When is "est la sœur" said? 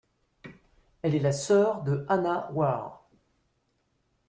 1.13-1.83